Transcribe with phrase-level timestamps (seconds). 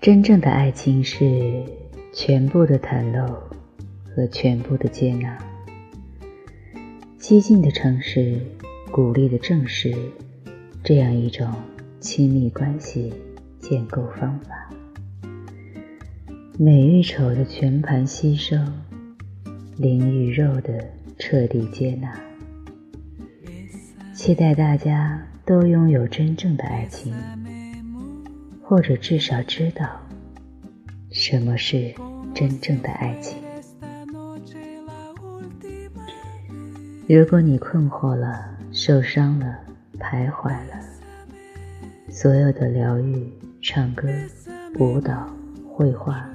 [0.00, 1.62] 真正的爱情是
[2.14, 3.34] 全部的袒露
[4.06, 5.36] 和全部的接纳。
[7.18, 8.40] 激进的诚实，
[8.90, 9.94] 鼓励的正视，
[10.82, 11.52] 这样一种
[12.00, 13.12] 亲密关系
[13.58, 14.70] 建构方法。
[16.58, 18.56] 美与丑的全盘吸收，
[19.76, 20.82] 灵与肉的
[21.18, 22.18] 彻底接纳。
[24.14, 27.12] 期待大家都拥有真正的爱情。
[28.70, 29.84] 或者至少知道
[31.10, 31.92] 什么是
[32.32, 33.36] 真正的爱情。
[37.08, 39.58] 如果你困惑了、受伤了、
[39.98, 40.80] 徘徊了，
[42.08, 43.28] 所有的疗愈、
[43.60, 44.06] 唱歌、
[44.78, 45.28] 舞蹈、
[45.68, 46.30] 绘画，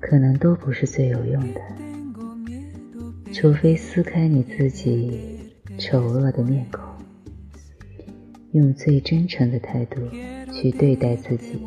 [0.00, 1.60] 可能都不是最有用的。
[3.34, 6.82] 除非撕开你自己丑恶的面孔。
[8.52, 10.00] 用最真诚的态度
[10.62, 11.58] 去对待自己，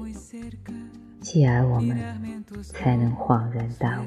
[1.20, 2.00] 继而我们
[2.64, 4.06] 才能恍然大悟。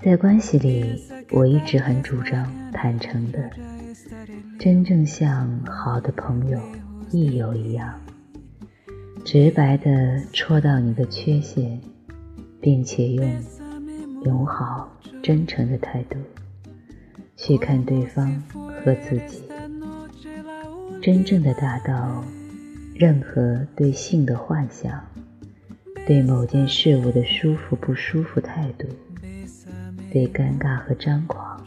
[0.00, 1.02] 在关系里，
[1.32, 3.50] 我一直很主张坦诚的，
[4.60, 6.60] 真正像好的朋友、
[7.10, 7.98] 益友一样，
[9.24, 11.80] 直白的戳到你的缺陷，
[12.60, 13.28] 并且用
[14.24, 16.16] 友好、真诚的态度
[17.34, 18.40] 去看对方
[18.84, 19.42] 和自己。
[21.06, 22.24] 真正的达到，
[22.92, 25.04] 任何对性的幻想，
[26.04, 28.88] 对某件事物的舒服不舒服态度，
[30.10, 31.64] 对尴尬和张狂，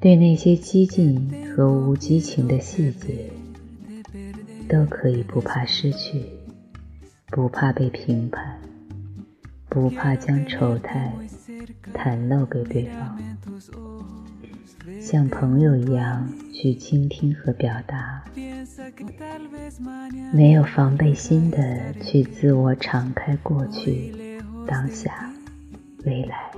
[0.00, 3.30] 对那些激进和无激情的细节，
[4.66, 6.24] 都可以不怕失去，
[7.26, 8.58] 不怕被评判，
[9.68, 11.12] 不怕将丑态
[11.92, 13.33] 袒露给对方。
[15.04, 18.24] 像朋友一样去倾听和表达，
[20.32, 24.14] 没有防备心的去自我敞开过去、
[24.66, 25.30] 当下、
[26.06, 26.50] 未来，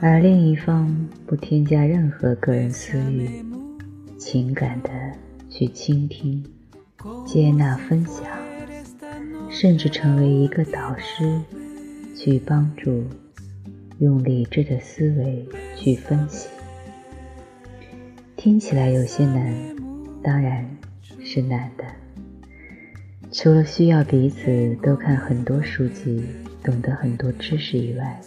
[0.00, 3.44] 而另一方不添加任何个人私欲、
[4.16, 4.88] 情感的
[5.50, 6.42] 去倾听、
[7.26, 8.24] 接纳、分享，
[9.50, 11.42] 甚至成为一个导师，
[12.16, 13.04] 去帮助，
[13.98, 15.46] 用理智的思维
[15.76, 16.48] 去分析。
[18.46, 19.52] 听起来有些难，
[20.22, 20.64] 当然
[21.18, 21.84] 是难的。
[23.32, 26.24] 除了需要彼此都看很多书籍、
[26.62, 28.20] 懂得很多知识以外，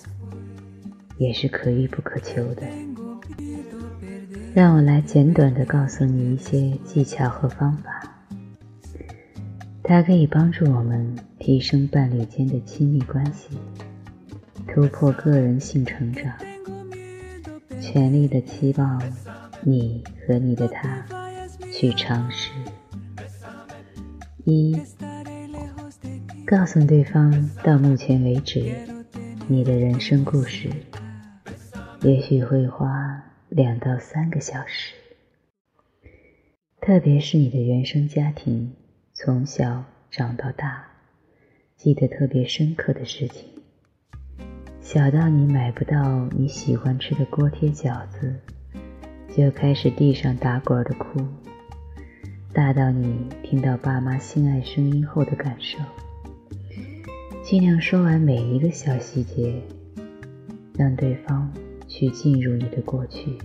[1.18, 2.64] 也是可遇不可求的。
[4.54, 8.22] 让我来简短的告诉你一些技巧和方法，
[9.82, 13.58] 它可以帮助我们提升伴侣间的亲密关系，
[14.68, 16.34] 突破个人性成长，
[17.80, 19.02] 全力的期望。
[19.62, 21.06] 你和你的他
[21.72, 22.52] 去尝试。
[24.46, 24.76] 一，
[26.46, 28.74] 告诉对方到目前为止
[29.48, 30.70] 你的人生故事，
[32.02, 34.96] 也许会花两到三个小时。
[36.82, 38.74] 特别是你的原生家庭，
[39.14, 40.88] 从小长到大，
[41.76, 43.50] 记得特别深刻的事情，
[44.82, 48.40] 小到你买不到你喜欢吃的锅贴饺子。
[49.36, 51.20] 就开始地上打滚的哭，
[52.52, 55.78] 大到你听到爸妈心爱声音后的感受，
[57.44, 59.54] 尽量说完每一个小细节，
[60.76, 61.52] 让对方
[61.88, 63.38] 去进入你的过去。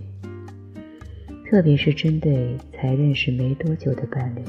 [1.47, 4.41] 特别是针对才认识没多久的伴侣，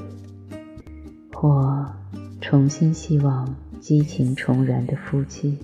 [1.32, 1.94] 或
[2.41, 5.58] 重新希望激情重燃的夫妻，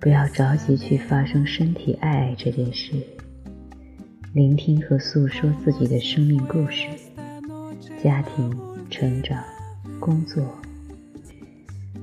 [0.00, 2.94] 不要着急去发生身体爱爱这件事。
[4.34, 6.86] 聆听和诉说自己的生命故事、
[8.04, 8.54] 家庭
[8.90, 9.42] 成长、
[9.98, 10.44] 工作。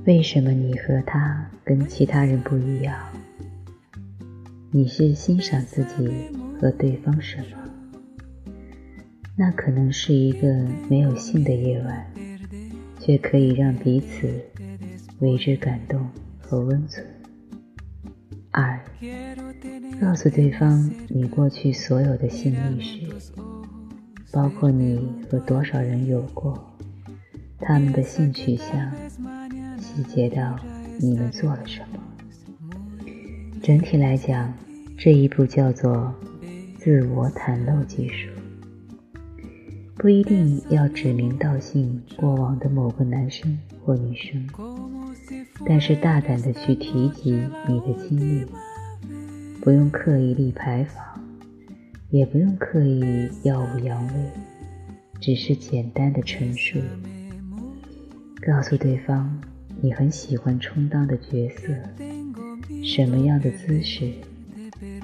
[0.05, 2.97] 为什么你和他跟其他人不一样？
[4.71, 6.09] 你是欣赏自己
[6.59, 7.57] 和对方什么？
[9.35, 12.11] 那可能是一个没有性的夜晚，
[12.99, 14.41] 却可以让彼此
[15.19, 17.05] 为之感动和温存。
[18.49, 18.79] 二。
[20.01, 22.99] 告诉对方你过去所有的性历史，
[24.31, 24.99] 包括你
[25.29, 26.75] 和多少人有过，
[27.59, 28.91] 他们的性取向，
[29.77, 30.59] 细节到
[30.99, 31.99] 你们做了什么。
[33.61, 34.53] 整体来讲，
[34.97, 36.13] 这一步叫做
[36.77, 38.29] 自我袒露技术，
[39.95, 44.47] 不一定要指名道姓过往的某个男生或女生，
[45.65, 47.31] 但是大胆的去提及
[47.67, 48.45] 你的经历。
[49.65, 51.03] 不用刻意立牌坊，
[52.11, 54.13] 也不用刻意耀武扬威，
[55.19, 56.77] 只是简单的陈述，
[58.45, 59.41] 告诉对方
[59.81, 61.73] 你很喜欢充当的角色，
[62.83, 64.11] 什么样的姿势，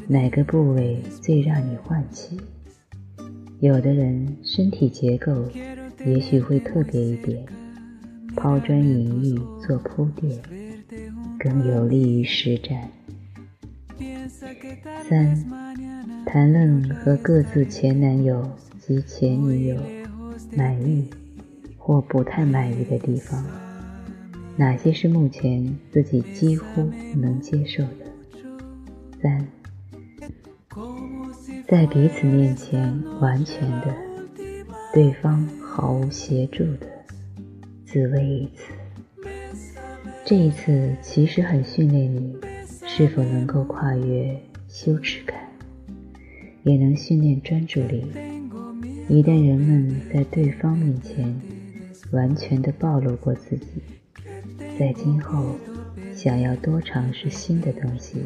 [0.08, 2.40] 哪个部位最让你唤起。
[3.62, 5.50] 有的人身体结构
[6.06, 7.44] 也许会特别一点，
[8.36, 10.40] 抛砖引玉做铺垫，
[11.40, 12.88] 更有利于实战。
[15.08, 15.46] 三，
[16.26, 18.50] 谈论和各自前男友
[18.80, 19.78] 及前女友
[20.56, 21.10] 满意
[21.78, 23.46] 或不太满意的地方，
[24.56, 28.06] 哪些是目前自己几乎能接受的？
[29.22, 29.48] 三。
[31.68, 33.96] 在彼此面前，完全的，
[34.94, 36.88] 对方毫无协助的
[37.86, 38.74] 自慰一次。
[40.26, 42.36] 这一次其实很训练你
[42.94, 45.40] 是否能够跨越羞耻感，
[46.64, 48.06] 也能训练专注力。
[49.08, 51.34] 一旦人们在对方面前
[52.12, 53.82] 完全的暴露过自己，
[54.78, 55.56] 在今后
[56.14, 58.26] 想要多尝试新的东西，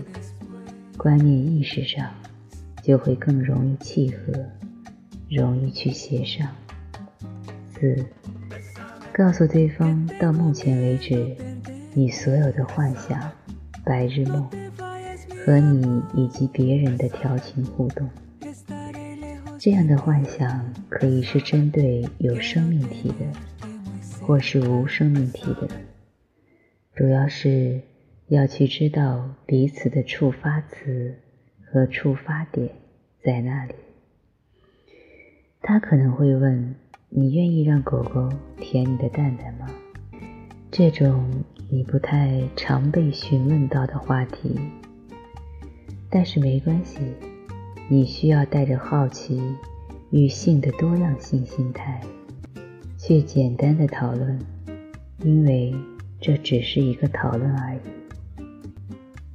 [0.98, 2.10] 观念意识上。
[2.82, 4.32] 就会更容易契合，
[5.28, 6.48] 容易去协商。
[7.74, 8.06] 四，
[9.12, 11.36] 告诉对方到目前为止，
[11.96, 13.20] 你所有的幻想、
[13.86, 14.50] 白日梦
[15.46, 18.10] 和你以及别人的调情互动。
[19.60, 23.26] 这样的幻想可以是针对有生命体的，
[24.22, 25.70] 或是无生命体的，
[26.96, 27.82] 主要是
[28.28, 31.16] 要去知道彼此的触发词。
[31.68, 32.70] 和触发点
[33.22, 33.74] 在哪里？
[35.62, 36.74] 他可能会问
[37.10, 39.70] ：“你愿意让狗狗舔你的蛋蛋吗？”
[40.72, 41.44] 这种
[41.76, 44.58] 你不太常被询问到的话题，
[46.10, 47.00] 但是没关系，
[47.90, 49.42] 你需要带着好奇
[50.10, 52.00] 与性的多样性心态
[52.98, 54.40] 去简单的讨论，
[55.22, 55.76] 因为
[56.22, 57.80] 这只是一个讨论而已。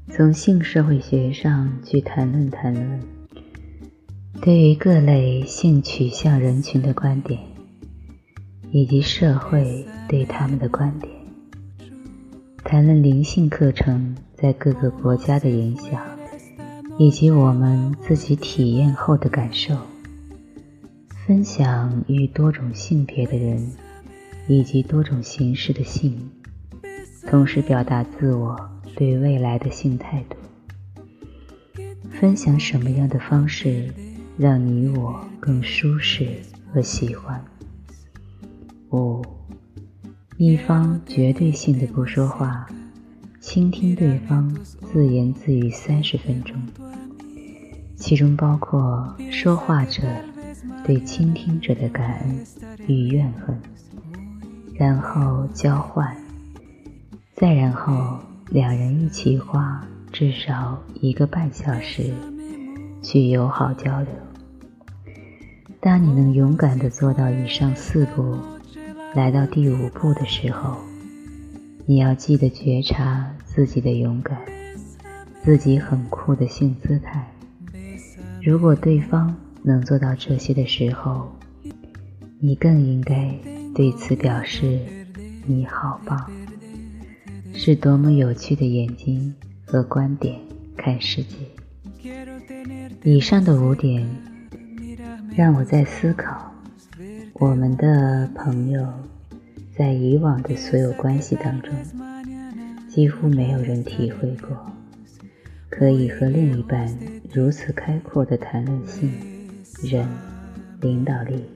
[0.09, 3.01] 从性社会学上去谈论谈论，
[4.41, 7.39] 对于各类性取向人群的观点，
[8.71, 11.13] 以及社会对他们的观点，
[12.71, 16.01] 谈论灵性课程在各个国家的影响，
[17.01, 19.77] 以及我们自己体验后的感受，
[21.27, 23.73] 分享与多种性别的人
[24.47, 26.31] 以及多种形式的性，
[27.29, 28.57] 同时表达自我。
[28.95, 30.37] 对未来的性态度，
[32.09, 33.93] 分享什么样的方式
[34.39, 36.37] 让你我更舒适
[36.73, 37.45] 和喜欢？
[38.93, 39.20] 五，
[40.43, 42.67] 一方绝对性的不说话，
[43.41, 44.49] 倾听对方
[44.91, 46.57] 自言自语三十分钟，
[47.95, 50.01] 其中包括说话者
[50.83, 52.43] 对倾听者的感恩
[52.87, 53.61] 与怨恨，
[54.75, 56.17] 然后交换，
[57.35, 58.19] 再然后。
[58.49, 62.13] 两人一起花至少一个半小时
[63.01, 64.09] 去友好交流。
[65.81, 68.37] 当你能勇敢地做到以上四步，
[69.13, 70.77] 来到第五步的时候，
[71.85, 74.39] 你要记得觉察自己的勇敢，
[75.43, 77.27] 自己很酷的性姿态。
[78.41, 81.29] 如果对方能做到这些的时候，
[82.39, 83.35] 你更应该
[83.75, 84.79] 对此表示
[85.45, 86.31] 你好棒。
[87.53, 89.35] 是多么有趣的眼睛
[89.67, 90.39] 和观点
[90.77, 91.37] 看世界。
[93.03, 94.09] 以上的五点
[95.35, 96.53] 让我在思考，
[97.35, 98.87] 我们的朋友
[99.81, 101.73] 在以往的所有关系当中，
[102.87, 104.55] 几乎没有人体会过，
[105.71, 106.87] 可以和另一半
[107.33, 109.11] 如此开阔的谈论性、
[109.83, 110.07] 人、
[110.83, 111.47] 领导力、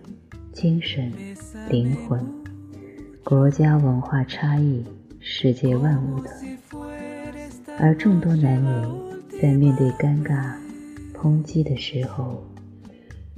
[0.55, 1.13] 精神、
[1.69, 2.19] 灵魂、
[3.23, 4.83] 国家文化差异。
[5.21, 6.31] 世界万物的，
[7.79, 10.55] 而众多男女在面对尴尬、
[11.15, 12.43] 抨击的时候，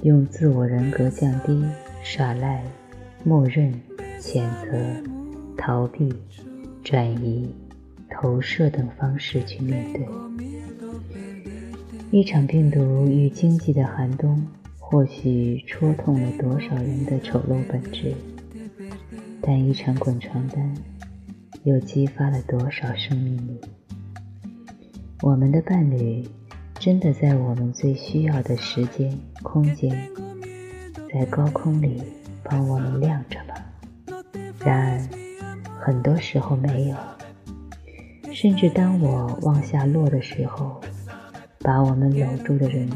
[0.03, 1.65] 用自我人格降低、
[2.05, 2.63] 耍赖、
[3.25, 3.73] 默认、
[4.21, 5.03] 谴责、
[5.57, 6.15] 逃避、
[6.83, 7.55] 转移、
[8.11, 10.07] 投射等方式去面对。
[12.11, 14.47] 一场病毒与经济的寒冬，
[14.79, 18.15] 或许戳痛了多少人的丑陋本质，
[19.41, 20.75] 但一场滚床单。
[21.65, 23.61] 又激发了多少生命力？
[25.23, 26.25] 我们的伴侣
[26.79, 30.09] 真的在我们最需要的时间、空间，
[31.13, 32.01] 在高空里
[32.45, 33.55] 帮我们亮着吗？
[34.67, 36.97] 然而，很多时候没有。
[38.33, 40.81] 甚至当我往下落的时候，
[41.61, 42.91] 把我们搂住的人，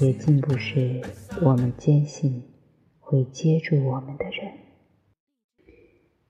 [0.00, 1.02] 也竟不是
[1.42, 2.42] 我们坚信
[2.98, 4.50] 会接住我们的人。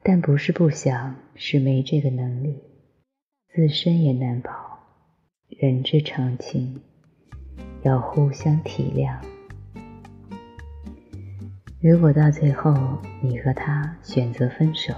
[0.03, 2.65] 但不是不想，是没这个能力，
[3.55, 4.51] 自身也难保。
[5.49, 6.83] 人之常情，
[7.85, 9.19] 要互相体谅。
[11.83, 12.73] 如果到最后
[13.21, 14.95] 你和他选择分手，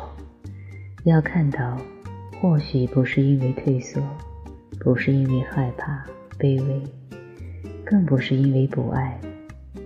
[1.04, 1.80] 要看到，
[2.38, 4.02] 或许不是因为退缩，
[4.80, 6.04] 不是因为害怕、
[6.38, 6.82] 卑微，
[7.86, 9.18] 更不是因为不爱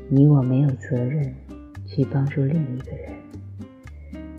[0.09, 1.33] 你，我没有责任
[1.87, 3.12] 去帮助另一个人。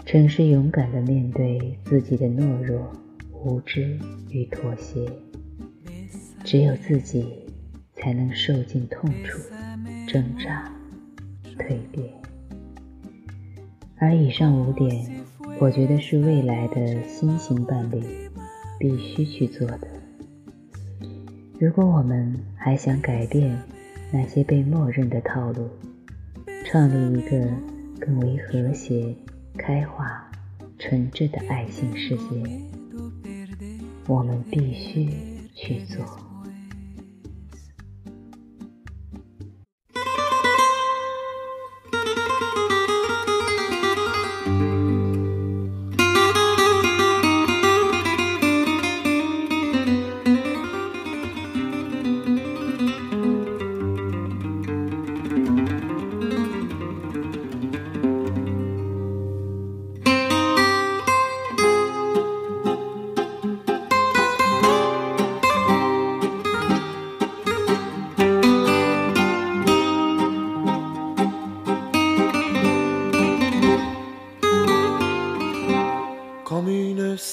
[0.05, 2.91] 诚实勇敢地面对自己的懦弱、
[3.31, 3.97] 无知
[4.31, 5.09] 与妥协。
[6.43, 7.45] 只有自己
[7.93, 9.39] 才能受尽痛楚、
[10.05, 10.69] 挣扎、
[11.57, 12.18] 蜕变，
[14.01, 15.09] 而以上五点，
[15.59, 18.01] 我觉得是未来的新型伴侣
[18.79, 19.87] 必须去做的。
[21.59, 23.61] 如果我们还想改变
[24.11, 25.67] 那些被默认的套路，
[26.65, 27.45] 创立一个
[27.99, 29.13] 更为和谐、
[29.57, 30.31] 开化、
[30.77, 32.41] 纯真的爱情世界，
[34.07, 35.09] 我们必须
[35.53, 36.28] 去做。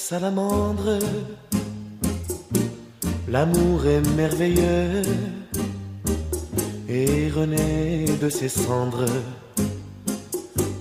[0.09, 1.01] Salamandre.
[3.29, 5.03] L'amour est merveilleux
[6.89, 9.13] et renaît de ses cendres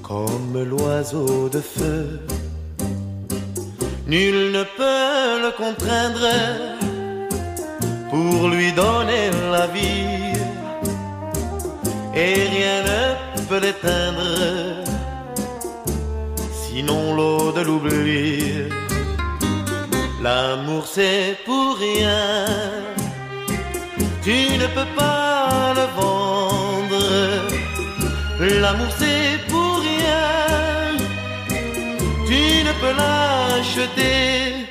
[0.03, 2.19] comme l'oiseau de feu.
[4.05, 6.31] Nul ne peut le contraindre
[8.11, 10.37] pour lui donner la vie
[12.23, 14.29] et rien ne peut l'éteindre
[16.63, 18.84] sinon l'eau de l'oubli.
[20.25, 22.45] L'amour c'est pour rien,
[24.23, 27.03] tu ne peux pas le vendre.
[28.61, 30.97] L'amour c'est pour rien,
[32.29, 34.65] tu ne peux l'acheter.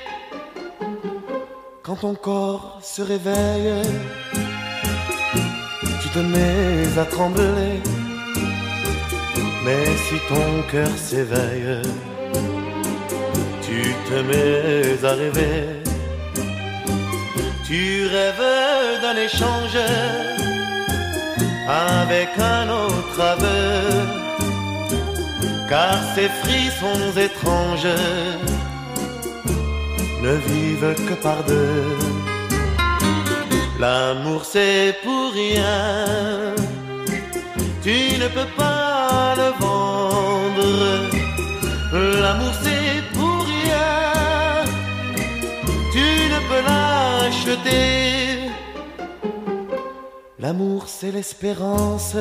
[1.85, 3.75] Quand ton corps se réveille,
[6.03, 7.81] tu te mets à trembler.
[9.65, 11.81] Mais si ton cœur s'éveille,
[14.09, 15.83] te mets à rêver.
[17.67, 19.79] Tu rêves d'un échange
[21.69, 23.71] avec un autre aveu,
[25.69, 27.97] car ces frissons étranges
[30.23, 31.97] ne vivent que par deux.
[33.81, 36.55] L'amour c'est pour rien,
[37.83, 40.69] tu ne peux pas le vendre.
[42.23, 42.74] L'amour c'est
[50.39, 52.17] L'amour c'est l'espérance,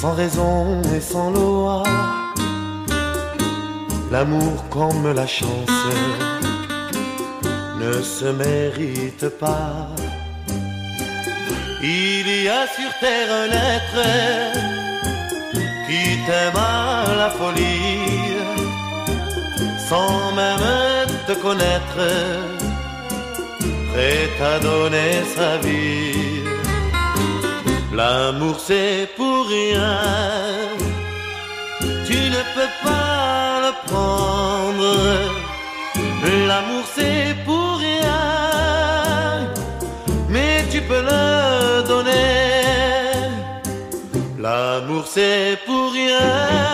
[0.00, 1.82] sans raison et sans loi.
[4.10, 5.82] L'amour comme la chance
[7.80, 9.88] ne se mérite pas.
[11.82, 14.00] Il y a sur terre un être
[15.86, 18.36] qui t'aime à la folie,
[19.88, 22.55] sans même te connaître
[23.96, 26.44] prêt à donner sa vie.
[27.98, 29.98] L'amour c'est pour rien,
[32.08, 34.90] tu ne peux pas le prendre.
[36.48, 38.22] L'amour c'est pour rien,
[40.34, 41.24] mais tu peux le
[41.92, 42.26] donner.
[44.44, 46.65] L'amour c'est pour rien, l'amour c'est pour rien.